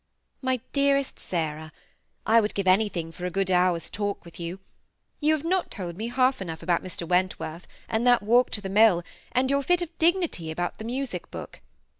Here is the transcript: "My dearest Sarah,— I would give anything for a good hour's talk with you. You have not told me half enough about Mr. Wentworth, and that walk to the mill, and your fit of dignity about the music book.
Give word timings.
"My 0.41 0.61
dearest 0.73 1.19
Sarah,— 1.19 1.71
I 2.35 2.41
would 2.41 2.55
give 2.55 2.65
anything 2.67 3.11
for 3.11 3.27
a 3.27 3.29
good 3.29 3.51
hour's 3.51 3.87
talk 3.87 4.25
with 4.25 4.39
you. 4.39 4.57
You 5.19 5.31
have 5.35 5.45
not 5.45 5.69
told 5.69 5.95
me 5.95 6.07
half 6.07 6.41
enough 6.41 6.63
about 6.63 6.83
Mr. 6.83 7.07
Wentworth, 7.07 7.67
and 7.87 8.07
that 8.07 8.23
walk 8.23 8.49
to 8.53 8.61
the 8.61 8.67
mill, 8.71 9.03
and 9.31 9.51
your 9.51 9.61
fit 9.61 9.83
of 9.83 9.95
dignity 9.99 10.49
about 10.49 10.79
the 10.79 10.85
music 10.85 11.29
book. 11.29 11.61